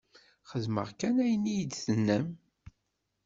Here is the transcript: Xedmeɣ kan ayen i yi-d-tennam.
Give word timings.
Xedmeɣ 0.49 0.87
kan 0.99 1.15
ayen 1.23 1.45
i 1.51 1.53
yi-d-tennam. 1.57 2.27